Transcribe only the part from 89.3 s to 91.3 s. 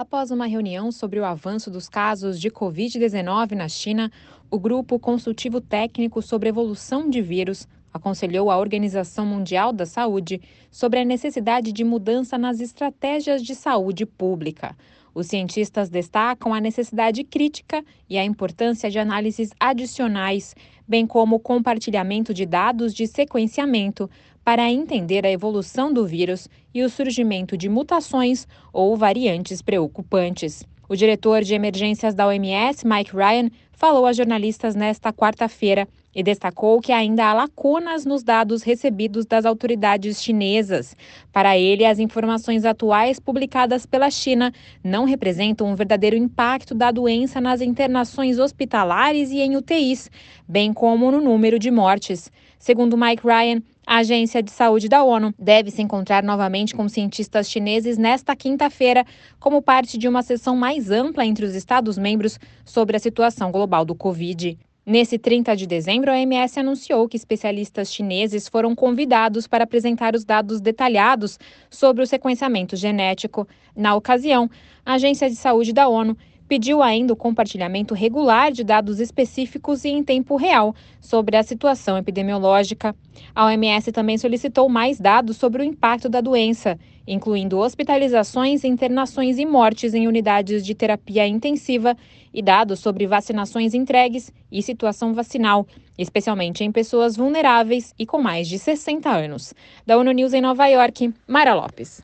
e mortes em unidades de terapia